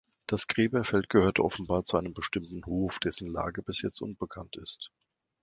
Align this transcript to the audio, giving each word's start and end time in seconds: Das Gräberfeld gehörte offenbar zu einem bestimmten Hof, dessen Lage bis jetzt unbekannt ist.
Das 0.25 0.47
Gräberfeld 0.47 1.09
gehörte 1.09 1.43
offenbar 1.45 1.83
zu 1.83 1.95
einem 1.95 2.15
bestimmten 2.15 2.65
Hof, 2.65 2.97
dessen 2.97 3.27
Lage 3.31 3.61
bis 3.61 3.83
jetzt 3.83 4.01
unbekannt 4.01 4.55
ist. 4.57 4.89